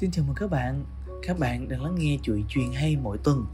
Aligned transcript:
Xin 0.00 0.10
chào 0.10 0.24
mừng 0.24 0.36
các 0.36 0.50
bạn. 0.50 0.84
Các 1.22 1.38
bạn 1.38 1.68
đang 1.68 1.82
lắng 1.82 1.94
nghe 1.98 2.18
chuỗi 2.22 2.44
chuyện 2.48 2.72
hay 2.72 2.96
mỗi 3.02 3.18
tuần 3.18 3.46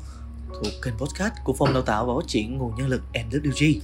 Thuộc 0.49 0.73
kênh 0.83 0.95
podcast 0.99 1.35
của 1.45 1.53
Phòng 1.53 1.73
Đào 1.75 1.83
tạo 1.83 2.07
và 2.07 2.15
Phát 2.15 2.29
triển 2.29 2.59
Nguồn 2.59 2.75
Nhân 2.75 2.89
lực 2.89 3.03
MWG 3.13 3.81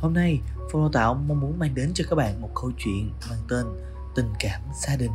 Hôm 0.00 0.14
nay, 0.14 0.40
Phòng 0.72 0.82
Đào 0.82 0.90
tạo 0.92 1.14
mong 1.14 1.40
muốn 1.40 1.58
mang 1.58 1.74
đến 1.74 1.90
cho 1.94 2.04
các 2.10 2.16
bạn 2.16 2.40
một 2.40 2.50
câu 2.54 2.72
chuyện 2.78 3.10
mang 3.30 3.40
tên 3.48 3.66
Tình 4.14 4.32
cảm 4.40 4.60
gia 4.82 4.96
đình. 4.96 5.12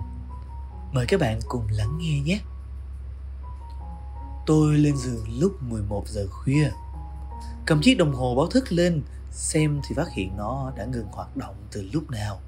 Mời 0.93 1.05
các 1.05 1.19
bạn 1.19 1.39
cùng 1.47 1.67
lắng 1.71 1.97
nghe 1.97 2.19
nhé. 2.19 2.39
Tôi 4.45 4.73
lên 4.73 4.97
giường 4.97 5.25
lúc 5.39 5.63
11 5.63 6.07
giờ 6.07 6.27
khuya. 6.31 6.71
Cầm 7.65 7.81
chiếc 7.81 7.95
đồng 7.95 8.13
hồ 8.13 8.35
báo 8.35 8.47
thức 8.47 8.71
lên, 8.71 9.03
Xem 9.31 9.81
thì 9.87 9.95
phát 9.95 10.07
hiện 10.11 10.37
nó 10.37 10.71
đã 10.77 10.85
ngừng 10.85 11.07
hoạt 11.11 11.37
động 11.37 11.55
từ 11.71 11.85
lúc 11.93 12.11
nào. 12.11 12.41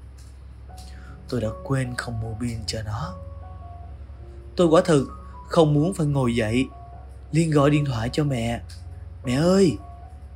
Tôi 1.28 1.40
đã 1.40 1.48
quên 1.64 1.94
không 1.96 2.20
mua 2.20 2.34
pin 2.40 2.58
cho 2.66 2.82
nó. 2.82 3.14
Tôi 4.56 4.66
quả 4.66 4.82
thực 4.84 5.08
không 5.48 5.74
muốn 5.74 5.94
phải 5.94 6.06
ngồi 6.06 6.36
dậy, 6.36 6.66
liền 7.32 7.50
gọi 7.50 7.70
điện 7.70 7.84
thoại 7.84 8.10
cho 8.12 8.24
mẹ. 8.24 8.60
Mẹ 9.24 9.34
ơi, 9.34 9.78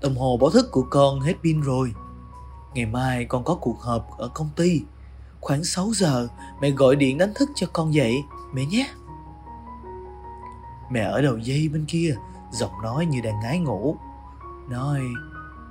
Đồng 0.02 0.16
hồ 0.16 0.36
báo 0.36 0.50
thức 0.50 0.68
của 0.70 0.86
con 0.90 1.20
hết 1.20 1.34
pin 1.42 1.60
rồi. 1.60 1.92
Ngày 2.74 2.86
mai 2.86 3.24
con 3.24 3.44
có 3.44 3.54
cuộc 3.54 3.80
họp 3.80 4.18
ở 4.18 4.28
công 4.34 4.50
ty. 4.56 4.82
Khoảng 5.40 5.64
6 5.64 5.90
giờ 5.94 6.28
mẹ 6.60 6.70
gọi 6.70 6.96
điện 6.96 7.18
đánh 7.18 7.32
thức 7.34 7.48
cho 7.54 7.66
con 7.72 7.94
dậy, 7.94 8.22
Mẹ 8.54 8.64
nhé. 8.64 8.88
Mẹ 10.90 11.00
ở 11.00 11.22
đầu 11.22 11.38
dây 11.38 11.68
bên 11.68 11.84
kia, 11.88 12.16
Giọng 12.50 12.82
nói 12.82 13.06
như 13.06 13.20
đang 13.20 13.40
ngái 13.40 13.58
ngủ. 13.58 13.96
Nói, 14.68 15.00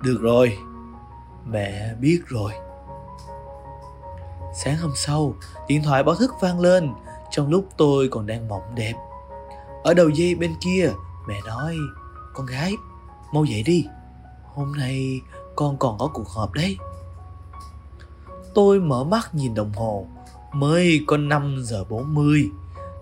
Được 0.03 0.17
rồi, 0.21 0.57
Mẹ 1.45 1.95
biết 1.99 2.21
rồi. 2.27 2.51
Sáng 4.55 4.77
hôm 4.77 4.91
sau, 4.95 5.33
Điện 5.67 5.83
thoại 5.83 6.03
báo 6.03 6.15
thức 6.15 6.31
vang 6.41 6.59
lên, 6.59 6.93
Trong 7.31 7.49
lúc 7.49 7.69
tôi 7.77 8.07
còn 8.07 8.25
đang 8.25 8.47
mộng 8.47 8.75
đẹp. 8.75 8.93
Ở 9.83 9.93
đầu 9.93 10.09
dây 10.09 10.35
bên 10.35 10.55
kia, 10.61 10.91
Mẹ 11.27 11.35
nói, 11.45 11.75
Con 12.33 12.45
gái, 12.45 12.73
Mau 13.33 13.45
dậy 13.45 13.63
đi, 13.63 13.85
Hôm 14.55 14.71
nay 14.77 15.21
con 15.55 15.77
còn 15.77 15.97
có 15.97 16.09
cuộc 16.13 16.27
họp 16.27 16.53
đấy. 16.53 16.77
Tôi 18.53 18.79
mở 18.79 19.03
mắt 19.03 19.35
nhìn 19.35 19.53
đồng 19.53 19.71
hồ, 19.73 20.07
Mới 20.53 21.03
có 21.07 21.17
5 21.17 21.57
giờ 21.63 21.83
40 21.89 22.51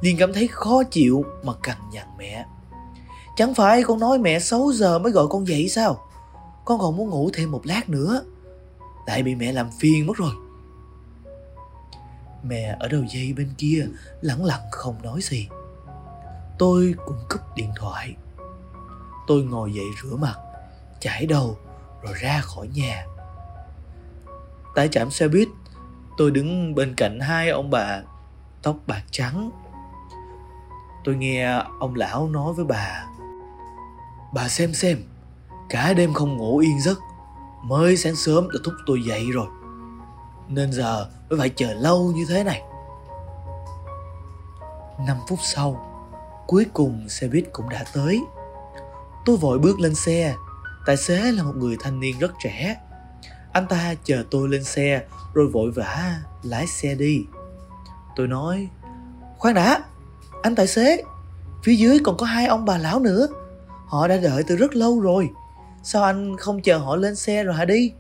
liền 0.02 0.18
cảm 0.18 0.34
thấy 0.34 0.48
khó 0.48 0.84
chịu 0.84 1.26
mà 1.44 1.54
cằn 1.64 1.78
nhằn 1.92 2.08
mẹ. 2.18 2.46
Chẳng 3.36 3.54
phải 3.54 3.84
con 3.84 4.00
nói 4.00 4.18
mẹ 4.18 4.40
6 4.40 4.72
giờ 4.74 5.00
mới 5.00 5.12
gọi 5.12 5.28
con 5.30 5.48
dậy 5.48 5.70
sao? 5.70 6.08
Con 6.66 6.80
còn 6.80 6.98
muốn 6.98 7.10
ngủ 7.10 7.30
thêm 7.34 7.52
một 7.52 7.62
lát 7.66 7.90
nữa. 7.90 8.22
Lại 9.08 9.24
bị 9.24 9.36
mẹ 9.36 9.52
làm 9.52 9.70
phiền 9.80 10.08
mất 10.08 10.18
rồi. 10.18 10.34
Mẹ 12.44 12.78
ở 12.80 12.88
đầu 12.88 13.04
dây 13.14 13.34
bên 13.34 13.50
kia 13.58 13.88
lặng 14.22 14.46
lặng 14.46 14.62
không 14.72 14.96
nói 15.04 15.20
gì. 15.22 15.48
Tôi 16.60 16.96
cũng 17.06 17.18
cúp 17.30 17.42
điện 17.56 17.72
thoại. 17.76 18.16
Tôi 19.28 19.44
ngồi 19.44 19.74
dậy 19.74 19.86
rửa 20.04 20.16
mặt, 20.16 20.36
chải 21.00 21.26
đầu 21.26 21.58
rồi 22.04 22.14
ra 22.22 22.42
khỏi 22.42 22.68
nhà. 22.68 23.06
Tại 24.76 24.88
trạm 24.88 25.12
xe 25.12 25.28
buýt, 25.28 25.48
tôi 26.18 26.32
đứng 26.32 26.76
bên 26.76 26.96
cạnh 26.96 27.20
hai 27.20 27.50
ông 27.50 27.70
bà 27.70 28.02
tóc 28.62 28.78
bạc 28.88 29.04
trắng 29.12 29.52
tôi 31.06 31.16
nghe 31.16 31.64
ông 31.80 31.96
lão 31.96 32.28
nói 32.28 32.54
với 32.54 32.66
bà. 32.66 33.06
Bà 34.34 34.48
xem 34.48 34.74
xem, 34.74 34.98
cả 35.70 35.94
đêm 35.94 36.14
không 36.14 36.38
ngủ 36.38 36.58
yên 36.58 36.82
giấc, 36.82 37.00
mới 37.64 37.98
sáng 37.98 38.16
sớm 38.16 38.48
đã 38.54 38.60
thúc 38.64 38.74
tôi 38.86 39.04
dậy 39.04 39.26
rồi. 39.34 39.48
Nên 40.48 40.72
giờ 40.72 41.10
mới 41.30 41.40
phải 41.40 41.50
chờ 41.50 41.74
lâu 41.74 42.12
như 42.16 42.26
thế 42.30 42.44
này. 42.44 42.62
5 45.08 45.18
phút 45.28 45.40
sau, 45.42 45.86
cuối 46.48 46.66
cùng 46.74 47.10
xe 47.10 47.28
buýt 47.28 47.46
cũng 47.54 47.70
đã 47.70 47.84
tới. 47.94 48.22
Tôi 49.26 49.38
vội 49.38 49.60
bước 49.60 49.80
lên 49.80 49.96
xe, 49.96 50.36
tài 50.86 50.98
xế 50.98 51.32
là 51.32 51.44
một 51.44 51.54
người 51.56 51.78
thanh 51.80 52.00
niên 52.00 52.20
rất 52.20 52.32
trẻ. 52.40 52.76
Anh 53.54 53.68
ta 53.68 53.96
chờ 54.04 54.24
tôi 54.32 54.50
lên 54.50 54.64
xe, 54.64 55.04
rồi 55.34 55.48
vội 55.48 55.72
vã 55.72 56.20
lái 56.44 56.68
xe 56.68 56.96
đi. 56.96 57.26
Tôi 58.16 58.28
nói, 58.28 58.70
khoan 59.38 59.54
đã 59.54 59.84
anh 60.46 60.56
tài 60.56 60.68
xế, 60.68 61.04
phía 61.64 61.76
dưới 61.76 62.00
còn 62.04 62.18
có 62.18 62.26
hai 62.26 62.46
ông 62.46 62.66
bà 62.66 62.78
lão 62.78 63.00
nữa. 63.00 63.28
Họ 63.86 64.08
đã 64.08 64.18
đợi 64.18 64.44
từ 64.48 64.56
rất 64.56 64.76
lâu 64.76 65.00
rồi. 65.00 65.30
Sao 65.84 66.04
anh 66.04 66.38
không 66.38 66.62
chờ 66.62 66.78
họ 66.78 66.96
lên 66.96 67.16
xe 67.16 67.44
rồi 67.44 67.56
hả 67.56 67.66
đi? 67.66 67.94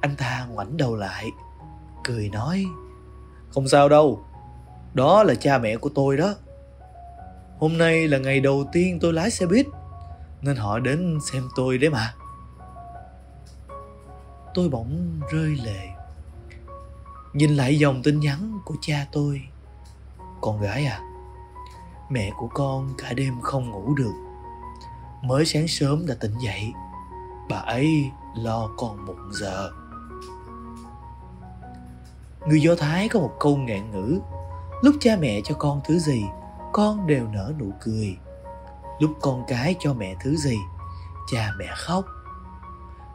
Anh 0.00 0.16
ta 0.16 0.46
ngoảnh 0.50 0.76
đầu 0.76 0.96
lại, 0.96 1.26
cười 2.04 2.28
nói. 2.28 2.64
Không 3.50 3.68
sao 3.68 3.88
đâu, 3.88 4.24
đó 4.94 5.22
là 5.22 5.34
cha 5.34 5.58
mẹ 5.58 5.76
của 5.76 5.90
tôi 5.94 6.16
đó. 6.16 6.34
Hôm 7.58 7.78
nay 7.78 8.08
là 8.08 8.18
ngày 8.18 8.40
đầu 8.40 8.64
tiên 8.72 8.98
tôi 9.00 9.12
lái 9.12 9.30
xe 9.30 9.46
buýt, 9.46 9.66
nên 10.42 10.56
họ 10.56 10.78
đến 10.78 11.18
xem 11.32 11.48
tôi 11.56 11.78
đấy 11.78 11.90
mà. 11.90 12.14
Tôi 14.54 14.68
bỗng 14.68 15.20
rơi 15.32 15.58
lệ. 15.64 15.88
Nhìn 17.32 17.56
lại 17.56 17.78
dòng 17.78 18.02
tin 18.02 18.20
nhắn 18.20 18.58
của 18.64 18.74
cha 18.80 19.06
tôi 19.12 19.42
con 20.40 20.60
gái 20.60 20.86
à. 20.86 21.00
Mẹ 22.10 22.30
của 22.36 22.48
con 22.54 22.88
cả 22.98 23.12
đêm 23.12 23.40
không 23.40 23.70
ngủ 23.70 23.94
được. 23.94 24.14
Mới 25.22 25.46
sáng 25.46 25.68
sớm 25.68 26.06
đã 26.06 26.14
tỉnh 26.20 26.38
dậy, 26.38 26.72
bà 27.48 27.56
ấy 27.56 28.10
lo 28.36 28.68
con 28.76 29.06
muộn 29.06 29.32
giờ. 29.32 29.70
Người 32.46 32.60
do 32.60 32.74
thái 32.74 33.08
có 33.08 33.20
một 33.20 33.32
câu 33.40 33.56
ngạn 33.56 33.90
ngữ, 33.90 34.20
lúc 34.82 34.94
cha 35.00 35.16
mẹ 35.20 35.40
cho 35.44 35.54
con 35.58 35.80
thứ 35.84 35.98
gì, 35.98 36.24
con 36.72 37.06
đều 37.06 37.26
nở 37.32 37.52
nụ 37.58 37.72
cười. 37.80 38.18
Lúc 38.98 39.10
con 39.20 39.44
cái 39.48 39.74
cho 39.78 39.94
mẹ 39.94 40.14
thứ 40.20 40.36
gì, 40.36 40.56
cha 41.32 41.52
mẹ 41.58 41.66
khóc. 41.76 42.04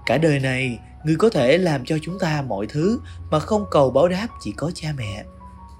Cả 0.05 0.17
đời 0.17 0.39
này, 0.39 0.79
người 1.05 1.15
có 1.15 1.29
thể 1.29 1.57
làm 1.57 1.85
cho 1.85 1.97
chúng 2.01 2.19
ta 2.19 2.41
mọi 2.41 2.67
thứ 2.67 2.99
mà 3.31 3.39
không 3.39 3.65
cầu 3.71 3.91
báo 3.91 4.07
đáp 4.07 4.27
chỉ 4.41 4.51
có 4.51 4.71
cha 4.75 4.89
mẹ 4.97 5.25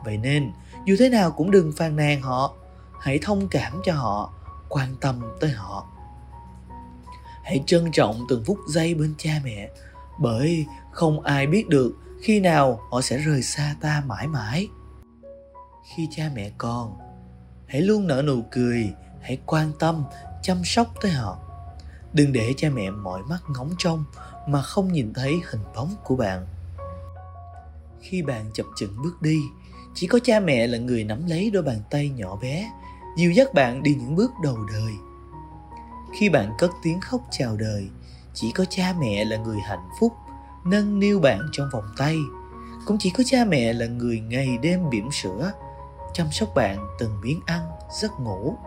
vậy 0.05 0.17
nên, 0.17 0.51
dù 0.85 0.95
thế 0.99 1.09
nào 1.09 1.31
cũng 1.31 1.51
đừng 1.51 1.71
phàn 1.71 1.95
nàn 1.95 2.21
họ. 2.21 2.53
Hãy 2.99 3.19
thông 3.21 3.47
cảm 3.47 3.81
cho 3.83 3.93
họ, 3.93 4.33
quan 4.69 4.95
tâm 5.01 5.21
tới 5.39 5.51
họ. 5.51 5.87
Hãy 7.43 7.63
trân 7.65 7.91
trọng 7.91 8.25
từng 8.29 8.43
phút 8.45 8.57
giây 8.67 8.93
bên 8.93 9.13
cha 9.17 9.41
mẹ, 9.43 9.69
bởi 10.19 10.65
không 10.91 11.21
ai 11.21 11.47
biết 11.47 11.69
được 11.69 11.93
khi 12.21 12.39
nào 12.39 12.79
họ 12.91 13.01
sẽ 13.01 13.17
rời 13.17 13.43
xa 13.43 13.75
ta 13.81 14.03
mãi 14.05 14.27
mãi. 14.27 14.67
Khi 15.83 16.07
cha 16.11 16.31
mẹ 16.35 16.51
còn 16.57 16.97
hãy 17.67 17.81
luôn 17.81 18.07
nở 18.07 18.21
nụ 18.21 18.41
cười, 18.51 18.93
hãy 19.21 19.37
quan 19.45 19.71
tâm, 19.79 20.03
chăm 20.43 20.63
sóc 20.63 20.87
tới 21.01 21.11
họ. 21.11 21.37
Đừng 22.13 22.33
để 22.33 22.53
cha 22.57 22.69
mẹ 22.69 22.91
mỏi 22.91 23.21
mắt 23.29 23.39
ngóng 23.49 23.75
trông 23.77 24.03
mà 24.47 24.61
không 24.61 24.93
nhìn 24.93 25.13
thấy 25.13 25.41
hình 25.51 25.61
bóng 25.75 25.95
của 26.03 26.15
bạn. 26.15 26.45
Khi 28.01 28.21
bạn 28.21 28.45
chập 28.53 28.65
chững 28.75 29.01
bước 29.03 29.21
đi 29.21 29.41
chỉ 29.93 30.07
có 30.07 30.19
cha 30.23 30.39
mẹ 30.39 30.67
là 30.67 30.77
người 30.77 31.03
nắm 31.03 31.27
lấy 31.27 31.49
đôi 31.49 31.63
bàn 31.63 31.77
tay 31.89 32.09
nhỏ 32.09 32.35
bé, 32.35 32.71
dìu 33.17 33.31
dắt 33.31 33.53
bạn 33.53 33.83
đi 33.83 33.95
những 33.95 34.15
bước 34.15 34.31
đầu 34.43 34.57
đời. 34.73 34.93
Khi 36.13 36.29
bạn 36.29 36.53
cất 36.57 36.71
tiếng 36.83 36.99
khóc 37.01 37.21
chào 37.31 37.57
đời, 37.57 37.89
chỉ 38.33 38.51
có 38.51 38.65
cha 38.65 38.93
mẹ 38.99 39.25
là 39.25 39.37
người 39.37 39.59
hạnh 39.59 39.89
phúc, 39.99 40.13
nâng 40.65 40.99
niu 40.99 41.19
bạn 41.19 41.39
trong 41.51 41.69
vòng 41.73 41.87
tay. 41.97 42.17
Cũng 42.85 42.97
chỉ 42.99 43.09
có 43.09 43.23
cha 43.25 43.45
mẹ 43.45 43.73
là 43.73 43.85
người 43.85 44.19
ngày 44.19 44.57
đêm 44.61 44.89
bỉm 44.89 45.11
sữa, 45.11 45.51
chăm 46.13 46.27
sóc 46.31 46.49
bạn 46.55 46.87
từng 46.99 47.21
miếng 47.21 47.39
ăn, 47.45 47.61
giấc 48.01 48.19
ngủ. 48.19 48.57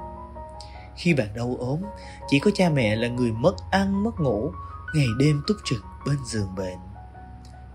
Khi 0.97 1.15
bạn 1.15 1.29
đau 1.35 1.57
ốm, 1.59 1.81
chỉ 2.29 2.39
có 2.39 2.51
cha 2.55 2.69
mẹ 2.69 2.97
là 2.97 3.09
người 3.09 3.33
mất 3.33 3.55
ăn, 3.71 4.05
mất 4.05 4.21
ngủ, 4.21 4.53
ngày 4.95 5.07
đêm 5.19 5.43
túc 5.47 5.57
trực 5.65 5.85
bên 6.07 6.17
giường 6.25 6.55
bệnh. 6.57 6.79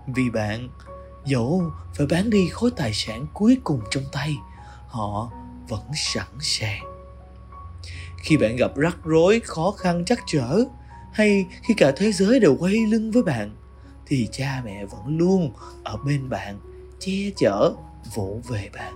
Vì 0.07 0.29
bạn 0.29 0.69
dẫu 1.25 1.71
phải 1.95 2.07
bán 2.07 2.29
đi 2.29 2.49
khối 2.49 2.71
tài 2.75 2.93
sản 2.93 3.25
cuối 3.33 3.57
cùng 3.63 3.81
trong 3.91 4.03
tay, 4.11 4.35
họ 4.87 5.31
vẫn 5.67 5.83
sẵn 5.95 6.27
sàng. 6.39 6.83
Khi 8.17 8.37
bạn 8.37 8.55
gặp 8.55 8.75
rắc 8.75 8.97
rối, 9.03 9.39
khó 9.43 9.71
khăn 9.71 10.03
chắc 10.05 10.19
trở, 10.27 10.63
hay 11.11 11.45
khi 11.63 11.73
cả 11.77 11.91
thế 11.95 12.11
giới 12.11 12.39
đều 12.39 12.55
quay 12.59 12.85
lưng 12.87 13.11
với 13.11 13.23
bạn, 13.23 13.55
thì 14.05 14.27
cha 14.31 14.61
mẹ 14.65 14.85
vẫn 14.85 15.17
luôn 15.17 15.53
ở 15.83 15.97
bên 15.97 16.29
bạn, 16.29 16.59
che 16.99 17.31
chở, 17.37 17.73
vỗ 18.15 18.39
về 18.47 18.69
bạn. 18.73 18.93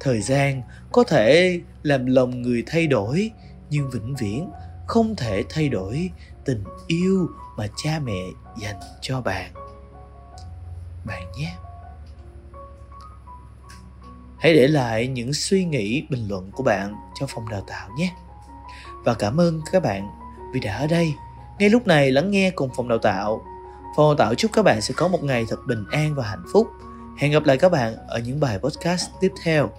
Thời 0.00 0.20
gian 0.20 0.62
có 0.92 1.04
thể 1.04 1.60
làm 1.82 2.06
lòng 2.06 2.42
người 2.42 2.62
thay 2.66 2.86
đổi, 2.86 3.30
nhưng 3.70 3.90
vĩnh 3.90 4.14
viễn 4.14 4.50
không 4.86 5.16
thể 5.16 5.44
thay 5.48 5.68
đổi 5.68 6.10
tình 6.44 6.64
yêu 6.86 7.28
mà 7.56 7.66
cha 7.76 8.00
mẹ 8.04 8.22
dành 8.60 8.80
cho 9.00 9.20
bạn 9.20 9.52
bạn 11.04 11.32
nhé. 11.38 11.54
Hãy 14.38 14.54
để 14.54 14.68
lại 14.68 15.06
những 15.06 15.34
suy 15.34 15.64
nghĩ, 15.64 16.06
bình 16.10 16.28
luận 16.28 16.50
của 16.50 16.62
bạn 16.62 16.94
cho 17.14 17.26
phòng 17.26 17.48
đào 17.48 17.64
tạo 17.66 17.88
nhé. 17.98 18.12
Và 19.04 19.14
cảm 19.14 19.40
ơn 19.40 19.60
các 19.72 19.82
bạn 19.82 20.08
vì 20.52 20.60
đã 20.60 20.76
ở 20.76 20.86
đây. 20.86 21.14
Ngay 21.58 21.70
lúc 21.70 21.86
này 21.86 22.10
lắng 22.10 22.30
nghe 22.30 22.50
cùng 22.50 22.70
phòng 22.76 22.88
đào 22.88 22.98
tạo. 22.98 23.42
Phòng 23.96 24.06
đào 24.06 24.26
tạo 24.26 24.34
chúc 24.34 24.52
các 24.52 24.62
bạn 24.62 24.80
sẽ 24.80 24.94
có 24.96 25.08
một 25.08 25.22
ngày 25.22 25.46
thật 25.48 25.58
bình 25.66 25.84
an 25.90 26.14
và 26.14 26.24
hạnh 26.24 26.44
phúc. 26.52 26.68
Hẹn 27.18 27.32
gặp 27.32 27.44
lại 27.44 27.58
các 27.58 27.72
bạn 27.72 27.94
ở 28.08 28.18
những 28.18 28.40
bài 28.40 28.58
podcast 28.58 29.10
tiếp 29.20 29.32
theo. 29.44 29.70